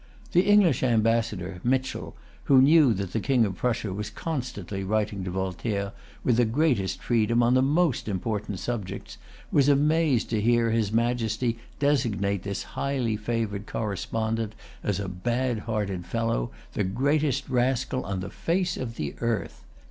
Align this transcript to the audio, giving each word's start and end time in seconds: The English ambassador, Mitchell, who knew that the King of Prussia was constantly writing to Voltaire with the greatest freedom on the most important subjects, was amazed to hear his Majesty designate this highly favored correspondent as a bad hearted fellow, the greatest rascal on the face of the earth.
The 0.31 0.47
English 0.47 0.81
ambassador, 0.81 1.61
Mitchell, 1.63 2.15
who 2.45 2.59
knew 2.59 2.91
that 2.95 3.11
the 3.13 3.19
King 3.19 3.45
of 3.45 3.55
Prussia 3.55 3.93
was 3.93 4.09
constantly 4.09 4.83
writing 4.83 5.23
to 5.23 5.29
Voltaire 5.29 5.91
with 6.23 6.37
the 6.37 6.45
greatest 6.45 7.03
freedom 7.03 7.43
on 7.43 7.53
the 7.53 7.61
most 7.61 8.07
important 8.07 8.57
subjects, 8.57 9.19
was 9.51 9.69
amazed 9.69 10.27
to 10.31 10.41
hear 10.41 10.71
his 10.71 10.91
Majesty 10.91 11.59
designate 11.77 12.41
this 12.41 12.63
highly 12.63 13.15
favored 13.15 13.67
correspondent 13.67 14.55
as 14.81 14.99
a 14.99 15.07
bad 15.07 15.59
hearted 15.59 16.07
fellow, 16.07 16.49
the 16.73 16.83
greatest 16.83 17.47
rascal 17.47 18.03
on 18.03 18.21
the 18.21 18.31
face 18.31 18.77
of 18.77 18.95
the 18.95 19.13
earth. 19.21 19.63